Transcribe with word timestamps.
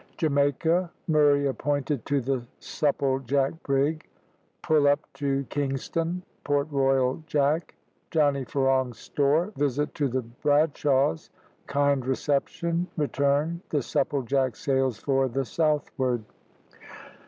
JAMAICA 0.17 0.89
MURRAY 1.07 1.45
APPOINTED 1.45 2.07
TO 2.07 2.21
THE 2.21 2.41
SUPPLEJACK 2.59 3.61
BRIG 3.61 4.03
PULL 4.63 4.87
UP 4.87 4.99
TO 5.13 5.45
KINGSTON 5.51 6.23
PORT 6.43 6.67
ROYAL 6.71 7.23
JACK 7.27 7.75
JOHNNY 8.09 8.45
FERONG'S 8.45 8.97
STORE 8.97 9.53
VISIT 9.57 9.93
TO 9.93 10.07
THE 10.07 10.23
BRADSHAWS 10.23 11.29
KIND 11.67 12.07
RECEPTION 12.07 12.87
RETURN 12.97 13.61
THE 13.69 13.83
SUPPLEJACK 13.83 14.55
SAILS 14.55 14.97
FOR 14.97 15.27
THE 15.27 15.45
SOUTHWARD. 15.45 16.23